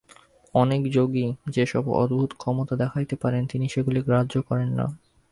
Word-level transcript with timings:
অনেক 0.55 0.91
যোগী 0.91 1.25
যে-সব 1.49 1.89
অদ্ভুত 1.93 2.33
ক্ষমতা 2.37 2.75
দেখাইতে 2.75 3.15
পারেন, 3.15 3.47
তিনি 3.47 3.65
সেগুলি 3.69 4.01
গ্রাহ্য 4.01 4.41
করেন 4.41 4.69
না। 4.73 4.85